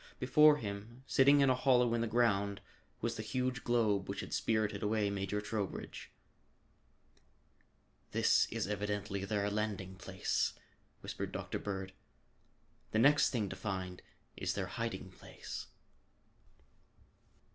[0.17, 2.59] Before him, sitting in a hollow in the ground,
[3.01, 6.09] was the huge globe which had spirited away Major Trowbridge.
[8.11, 10.53] "This is evidently their landing place,"
[11.01, 11.59] whispered Dr.
[11.59, 11.93] Bird.
[12.89, 14.01] "The next thing to find
[14.35, 15.67] is their hiding place."